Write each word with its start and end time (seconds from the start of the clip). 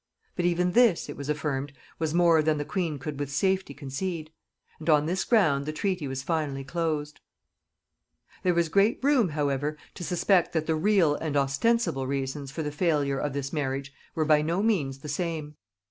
But 0.35 0.45
even 0.45 0.71
this, 0.71 1.09
it 1.09 1.15
was 1.15 1.29
affirmed, 1.29 1.73
was 1.99 2.11
more 2.11 2.41
than 2.41 2.57
the 2.57 2.65
queen 2.65 2.97
could 2.97 3.19
with 3.19 3.29
safety 3.29 3.75
concede; 3.75 4.31
and 4.79 4.89
on 4.89 5.05
this 5.05 5.23
ground 5.23 5.67
the 5.67 5.71
treaty 5.71 6.07
was 6.07 6.23
finally 6.23 6.63
closed. 6.63 7.19
There 8.41 8.57
is 8.57 8.67
great 8.67 8.97
room, 9.03 9.29
however, 9.29 9.77
to 9.93 10.03
suspect 10.03 10.53
that 10.53 10.65
the 10.65 10.73
real 10.73 11.13
and 11.13 11.35
the 11.35 11.39
ostensible 11.41 12.07
reasons 12.07 12.57
of 12.57 12.65
the 12.65 12.71
failure 12.71 13.19
of 13.19 13.33
this 13.33 13.53
marriage 13.53 13.93
were 14.15 14.25
by 14.25 14.41
no 14.41 14.63
means 14.63 14.97
the 14.97 15.07
same. 15.07 15.55